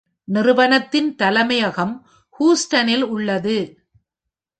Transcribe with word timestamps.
நிறுவனத்தின் 0.27 1.15
தலைமையகம் 1.15 1.93
ஹூஸ்டனில் 2.39 3.01
உள்ளது. 3.01 3.57